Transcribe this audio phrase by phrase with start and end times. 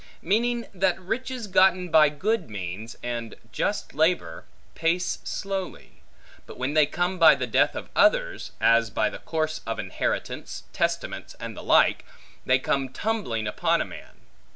[0.23, 6.01] Meaning that riches gotten by good means, and just labor, pace slowly;
[6.47, 10.63] but when they come by the death of others (as by the course of inheritance,
[10.73, 12.03] testaments, and the like),
[12.47, 14.21] they come tumbling upon a man.